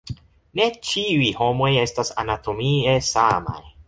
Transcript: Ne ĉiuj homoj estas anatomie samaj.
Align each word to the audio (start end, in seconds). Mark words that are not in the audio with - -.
Ne 0.59 0.65
ĉiuj 0.91 1.27
homoj 1.41 1.69
estas 1.81 2.11
anatomie 2.23 2.97
samaj. 3.11 3.61